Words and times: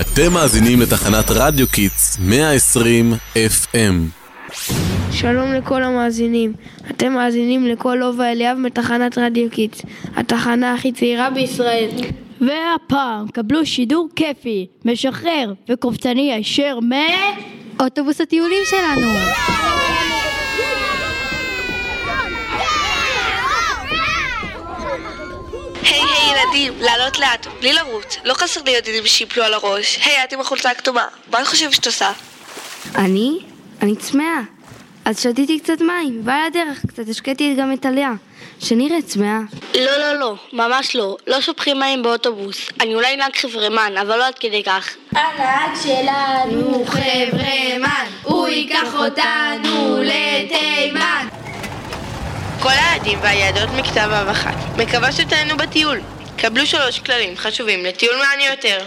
אתם 0.00 0.32
מאזינים 0.32 0.80
לתחנת 0.80 1.24
רדיו 1.30 1.68
Kids 1.68 2.18
120 2.20 3.12
FM. 3.34 3.76
שלום 5.12 5.52
לכל 5.52 5.82
המאזינים, 5.82 6.52
אתם 6.90 7.12
מאזינים 7.12 7.66
לקול 7.66 7.96
לובה 8.00 8.32
אליאב 8.32 8.58
מתחנת 8.58 9.18
רדיו 9.18 9.50
Kids, 9.50 9.82
התחנה 10.16 10.74
הכי 10.74 10.92
צעירה 10.92 11.30
בישראל. 11.30 11.88
והפעם 12.40 13.28
קבלו 13.32 13.66
שידור 13.66 14.08
כיפי, 14.16 14.66
משחרר 14.84 15.52
וקופצני 15.68 16.32
הישר 16.32 16.78
מאוטובוס 17.78 18.20
הטיולים 18.20 18.62
שלנו. 18.70 19.10
היי 25.82 26.00
היי 26.00 26.32
ילדים, 26.32 26.72
לעלות 26.84 27.18
לאט, 27.18 27.46
בלי 27.60 27.72
לרוץ, 27.72 28.16
לא 28.24 28.34
חסר 28.34 28.60
לי 28.62 28.70
ידידים 28.70 29.06
שיפלו 29.06 29.44
על 29.44 29.54
הראש. 29.54 29.98
היי, 30.04 30.24
את 30.24 30.32
עם 30.32 30.40
החולצה 30.40 30.70
הכתומה, 30.70 31.04
מה 31.30 31.42
את 31.42 31.46
חושבת 31.46 31.72
שאת 31.72 31.86
עושה? 31.86 32.12
אני? 32.94 33.38
אני 33.82 33.96
צמאה. 33.96 34.40
אז 35.04 35.20
שתיתי 35.20 35.58
קצת 35.58 35.80
מים, 35.80 36.22
ועל 36.24 36.40
הדרך 36.46 36.86
קצת 36.88 37.08
השקיתי 37.08 37.54
גם 37.54 37.72
את 37.72 37.86
עליה. 37.86 38.12
שנראה 38.60 39.02
צמאה. 39.02 39.38
לא, 39.74 39.96
לא, 39.98 40.12
לא, 40.12 40.34
ממש 40.52 40.96
לא. 40.96 41.16
לא 41.26 41.40
שופכים 41.40 41.78
מים 41.78 42.02
באוטובוס. 42.02 42.68
אני 42.80 42.94
אולי 42.94 43.16
נהג 43.16 43.36
חברמן, 43.36 43.92
אבל 44.00 44.16
לא 44.16 44.26
עד 44.26 44.34
כדי 44.40 44.62
כך. 44.62 44.88
הנהג 45.12 45.70
שלנו 45.82 46.84
חברמן, 46.86 48.06
הוא 48.22 48.48
ייקח 48.48 48.94
אותנו 48.94 49.98
לתימן. 50.02 51.28
כל 52.62 52.70
הילדים 52.70 53.18
והילדות 53.22 53.68
מכתב 53.76 54.10
אב 54.12 54.28
אחת, 54.28 54.54
מקווה 54.78 55.12
שתהנו 55.12 55.56
בטיול. 55.56 56.00
קבלו 56.44 56.66
שלוש 56.66 56.98
כללים 56.98 57.36
חשובים 57.36 57.84
לטיול 57.84 58.16
מעניין 58.16 58.50
יותר. 58.50 58.78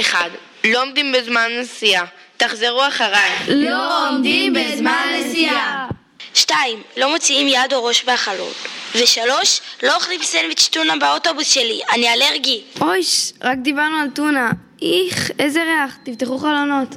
אחד, 0.00 0.30
לא 0.64 0.82
עומדים 0.82 1.12
בזמן 1.12 1.48
נסיעה. 1.60 2.04
תחזרו 2.36 2.86
אחריי. 2.88 3.30
לא 3.48 4.08
עומדים 4.08 4.52
בזמן 4.52 5.06
נסיעה. 5.14 5.88
שתיים, 6.34 6.82
לא 6.96 7.12
מוציאים 7.12 7.48
יד 7.48 7.72
או 7.72 7.84
ראש 7.84 8.06
מהחלון. 8.06 8.50
ושלוש, 8.94 9.60
לא 9.82 9.94
אוכלים 9.94 10.22
סנדוויץ' 10.22 10.68
טונה 10.72 10.96
באוטובוס 10.96 11.50
שלי, 11.50 11.80
אני 11.94 12.12
אלרגי. 12.12 12.62
אויש, 12.80 13.32
רק 13.42 13.58
דיברנו 13.58 13.96
על 13.96 14.08
טונה. 14.14 14.50
איך, 14.82 15.30
איזה 15.38 15.62
ריח, 15.62 15.96
תפתחו 16.02 16.38
חלונות. 16.38 16.88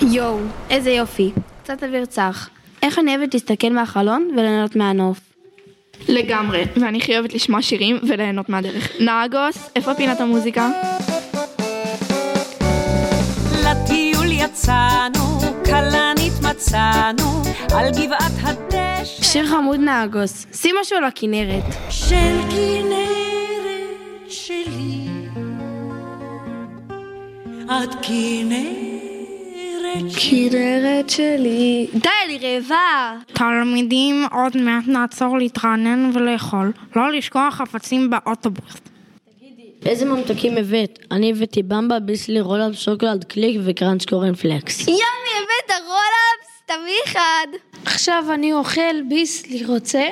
יואו, 0.00 0.38
איזה 0.70 0.90
יופי. 0.90 1.30
קצת 1.62 1.82
אוויר 1.82 2.04
צח. 2.04 2.48
איך 2.82 2.98
אני 2.98 3.16
אוהבת 3.16 3.34
להסתכל 3.34 3.70
מהחלון 3.70 4.30
וליהנות 4.36 4.76
מהנוף. 4.76 5.29
לגמרי, 6.08 6.64
ואני 6.76 6.98
הכי 6.98 7.14
אוהבת 7.14 7.34
לשמוע 7.34 7.62
שירים 7.62 7.98
וליהנות 8.08 8.48
מהדרך. 8.48 8.90
נהגוס, 9.00 9.70
איפה 9.76 9.94
פינת 9.94 10.20
המוזיקה? 10.20 10.70
לטיול 13.64 14.26
יצאנו, 14.32 15.40
כלנית 15.64 16.32
מצאנו, 16.50 17.42
על 17.74 17.90
גבעת 17.90 18.32
הדשא. 18.42 19.22
שיר 19.24 19.46
חמוד 19.46 19.80
נהגוס, 19.80 20.46
שים 20.52 20.76
משהו 20.80 20.96
על 20.96 21.04
הכנרת. 21.04 21.64
של 21.90 22.40
כנרת 22.50 24.28
שלי, 24.28 25.06
את 27.66 27.94
כנרת 28.02 28.89
כנרת 29.94 31.10
שלי. 31.10 31.86
די, 31.94 32.08
אני 32.26 32.38
רעבה. 32.42 33.16
תלמידים, 33.32 34.26
עוד 34.32 34.56
מעט 34.56 34.84
נעצור 34.86 35.38
להתרענן 35.38 36.10
ולאכול. 36.14 36.72
לא 36.96 37.12
לשכוח 37.12 37.54
חפצים 37.54 38.10
באוטובוס. 38.10 38.74
איזה 39.86 40.04
ממתקים 40.04 40.56
הבאת? 40.56 40.98
אני 41.10 41.30
הבאתי 41.30 41.62
במבה, 41.62 42.00
ביסלי, 42.00 42.40
רולאפ, 42.40 42.74
שוקולד, 42.74 43.24
קליק 43.24 43.60
ו 43.64 44.04
crunch 44.04 44.34
קורנפלקס. 44.34 44.80
yummy, 44.88 44.96
הבאת 45.36 45.80
רולאפס, 45.80 46.62
תביא 46.66 46.98
אחד. 47.06 47.46
עכשיו 47.86 48.24
אני 48.34 48.52
אוכל 48.52 49.02
ביסלי, 49.08 49.64
רוצה? 49.64 50.08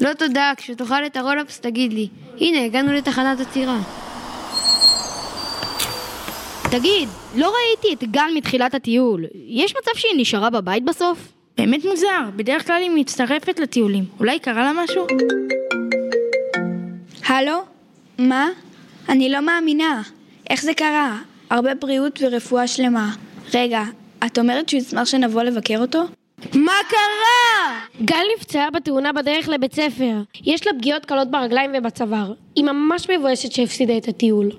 לא 0.00 0.12
תודה, 0.12 0.52
כשתאכל 0.56 1.06
את 1.06 1.16
הרולאפס 1.16 1.60
תגיד 1.60 1.92
לי. 1.92 2.08
הנה, 2.40 2.64
הגענו 2.64 2.92
לתחנת 2.92 3.40
עצירה. 3.40 4.01
תגיד, 6.72 7.08
לא 7.36 7.52
ראיתי 7.54 7.94
את 7.94 8.10
גל 8.10 8.30
מתחילת 8.34 8.74
הטיול. 8.74 9.24
יש 9.46 9.74
מצב 9.76 9.90
שהיא 9.94 10.12
נשארה 10.16 10.50
בבית 10.50 10.84
בסוף? 10.84 11.18
באמת 11.58 11.84
מוזר, 11.84 12.20
בדרך 12.36 12.66
כלל 12.66 12.82
היא 12.82 12.90
מצטרפת 12.94 13.58
לטיולים. 13.58 14.04
אולי 14.20 14.38
קרה 14.38 14.64
לה 14.64 14.72
משהו? 14.84 15.06
הלו? 17.26 17.58
מה? 18.18 18.48
אני 19.08 19.30
לא 19.30 19.40
מאמינה. 19.40 20.02
איך 20.50 20.62
זה 20.62 20.74
קרה? 20.74 21.18
הרבה 21.50 21.74
בריאות 21.74 22.18
ורפואה 22.22 22.66
שלמה. 22.66 23.14
רגע, 23.54 23.82
את 24.26 24.38
אומרת 24.38 24.68
שהוא 24.68 24.80
ישמח 24.80 25.04
שנבוא 25.04 25.42
לבקר 25.42 25.80
אותו? 25.80 26.02
מה 26.54 26.76
קרה? 26.88 27.80
גל 28.02 28.24
נפצעה 28.36 28.70
בתאונה 28.70 29.12
בדרך 29.12 29.48
לבית 29.48 29.74
ספר. 29.74 30.22
יש 30.44 30.66
לה 30.66 30.72
פגיעות 30.78 31.04
קלות 31.04 31.30
ברגליים 31.30 31.70
ובצוואר. 31.78 32.32
היא 32.56 32.64
ממש 32.64 33.10
מבואסת 33.10 33.52
שהפסידה 33.52 33.96
את 33.96 34.08
הטיול. 34.08 34.50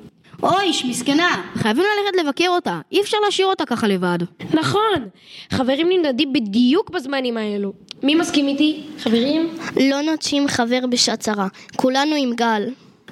אויש, 0.43 0.85
מסכנה. 0.85 1.41
חייבים 1.55 1.83
ללכת 1.83 2.25
לבקר 2.25 2.49
אותה. 2.49 2.79
אי 2.91 3.01
אפשר 3.01 3.17
להשאיר 3.25 3.47
אותה 3.47 3.65
ככה 3.65 3.87
לבד. 3.87 4.17
נכון, 4.53 5.07
חברים 5.51 5.89
נמדדים 5.89 6.33
בדיוק 6.33 6.89
בזמנים 6.89 7.37
האלו. 7.37 7.73
מי 8.03 8.15
מסכים 8.15 8.47
איתי? 8.47 8.83
חברים? 8.99 9.57
לא 9.89 10.01
נוטשים 10.01 10.47
חבר 10.47 10.79
בשעת 10.89 11.19
צרה. 11.19 11.47
כולנו 11.75 12.15
עם 12.15 12.33
גל. 12.35 12.63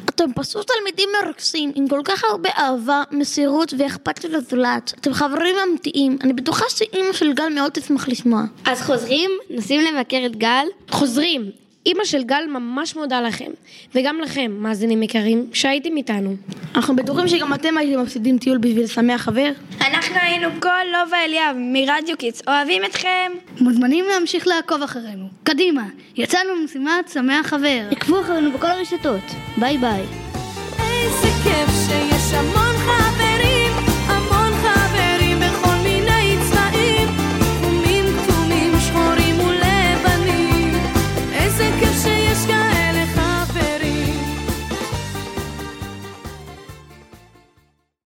אתם 0.06 0.34
פשוט 0.36 0.72
תלמידים 0.72 1.10
מרקסים 1.24 1.72
עם 1.76 1.88
כל 1.88 2.02
כך 2.06 2.24
הרבה 2.24 2.50
אהבה, 2.58 3.04
מסירות 3.12 3.74
ואכפתיות 3.78 4.34
לזולת. 4.34 4.94
אתם 5.00 5.14
חברים 5.14 5.56
אמיתיים. 5.70 6.18
אני 6.24 6.34
בטוחה 6.34 6.66
שאימא 6.70 7.14
של 7.14 7.34
גל 7.34 7.50
מאוד 7.56 7.72
תשמח 7.72 8.08
לשמוע. 8.08 8.42
אז 8.66 8.82
חוזרים? 8.82 9.32
נוסעים 9.50 9.82
לבקר 9.82 10.22
את 10.26 10.36
גל? 10.36 10.66
חוזרים. 10.90 11.52
אימא 11.86 12.06
של 12.06 12.24
גל 12.24 12.44
ממש 12.50 12.96
מודה 12.96 13.22
לכם, 13.22 13.52
וגם 13.96 14.20
לכם, 14.20 14.52
מאזינים 14.60 15.04
יקרים, 15.04 15.50
שהייתם 15.54 15.98
איתנו. 15.98 16.36
אנחנו 16.76 16.96
בטוחים 16.96 17.28
שגם 17.28 17.54
אתם 17.54 17.78
הייתם 17.78 18.02
מפסידים 18.02 18.38
טיול 18.38 18.58
בשביל 18.58 18.84
לשמח 18.84 19.22
חבר. 19.22 19.52
אנחנו 19.82 20.16
היינו 20.22 20.48
קול 20.62 20.84
לובה 20.92 21.18
אליאב 21.26 21.56
מרדיו 21.60 22.18
Kids, 22.18 22.42
אוהבים 22.48 22.86
אתכם! 22.86 23.32
מוזמנים 23.60 24.06
להמשיך 24.14 24.48
לעקוב 24.48 24.82
אחרינו. 24.82 25.28
קדימה, 25.44 25.84
יצאנו 26.18 26.50
למשימת 26.62 27.10
שמח 27.14 27.48
חבר. 27.48 27.88
עקבו 27.92 28.22
אחרינו 28.22 28.52
בכל 28.52 28.68
הרשתות. 28.68 29.24
ביי 29.58 29.78
ביי. 29.78 30.02
איזה 30.80 31.31